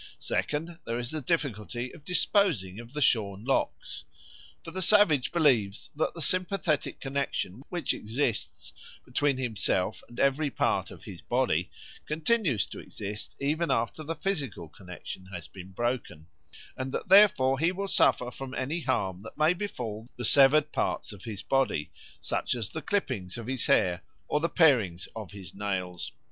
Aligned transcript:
Secondly, 0.17 0.77
there 0.83 0.97
is 0.97 1.11
the 1.11 1.21
difficulty 1.21 1.91
of 1.93 2.03
disposing 2.03 2.79
of 2.79 2.91
the 2.93 3.03
shorn 3.03 3.43
locks. 3.45 4.03
For 4.63 4.71
the 4.71 4.81
savage 4.81 5.31
believes 5.31 5.91
that 5.95 6.15
the 6.15 6.23
sympathetic 6.23 6.99
connexion 6.99 7.61
which 7.69 7.93
exists 7.93 8.73
between 9.05 9.37
himself 9.37 10.01
and 10.09 10.19
every 10.19 10.49
part 10.49 10.89
of 10.89 11.03
his 11.03 11.21
body 11.21 11.69
continues 12.07 12.65
to 12.65 12.79
exist 12.79 13.35
even 13.39 13.69
after 13.69 14.01
the 14.01 14.15
physical 14.15 14.67
connexion 14.69 15.27
has 15.27 15.47
been 15.47 15.69
broken, 15.71 16.25
and 16.75 16.91
that 16.93 17.09
therefore 17.09 17.59
he 17.59 17.71
will 17.71 17.87
suffer 17.87 18.31
from 18.31 18.55
any 18.55 18.79
harm 18.81 19.19
that 19.19 19.37
may 19.37 19.53
befall 19.53 20.09
the 20.17 20.25
several 20.25 20.63
parts 20.63 21.13
of 21.13 21.25
his 21.25 21.43
body, 21.43 21.91
such 22.19 22.55
as 22.55 22.69
the 22.69 22.81
clippings 22.81 23.37
of 23.37 23.45
his 23.45 23.67
hair 23.67 24.01
or 24.27 24.39
the 24.39 24.49
parings 24.49 25.07
of 25.15 25.29
his 25.29 25.53
nails. 25.53 26.11